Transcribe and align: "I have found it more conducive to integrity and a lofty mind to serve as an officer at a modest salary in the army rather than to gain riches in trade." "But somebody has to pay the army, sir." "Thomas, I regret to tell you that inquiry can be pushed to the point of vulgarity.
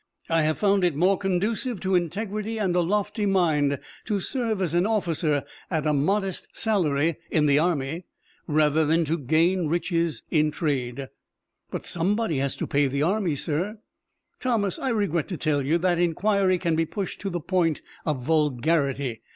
"I 0.31 0.41
have 0.41 0.57
found 0.57 0.83
it 0.83 0.95
more 0.95 1.15
conducive 1.15 1.79
to 1.81 1.93
integrity 1.93 2.57
and 2.57 2.75
a 2.75 2.79
lofty 2.79 3.27
mind 3.27 3.77
to 4.05 4.19
serve 4.19 4.59
as 4.59 4.73
an 4.73 4.87
officer 4.87 5.43
at 5.69 5.85
a 5.85 5.93
modest 5.93 6.47
salary 6.57 7.17
in 7.29 7.45
the 7.45 7.59
army 7.59 8.05
rather 8.47 8.83
than 8.83 9.05
to 9.05 9.17
gain 9.19 9.67
riches 9.67 10.23
in 10.31 10.49
trade." 10.49 11.07
"But 11.69 11.85
somebody 11.85 12.37
has 12.37 12.55
to 12.55 12.65
pay 12.65 12.87
the 12.87 13.03
army, 13.03 13.35
sir." 13.35 13.77
"Thomas, 14.39 14.79
I 14.79 14.89
regret 14.89 15.27
to 15.27 15.37
tell 15.37 15.61
you 15.61 15.77
that 15.77 15.99
inquiry 15.99 16.57
can 16.57 16.75
be 16.75 16.85
pushed 16.85 17.21
to 17.21 17.29
the 17.29 17.39
point 17.39 17.83
of 18.03 18.23
vulgarity. 18.23 19.21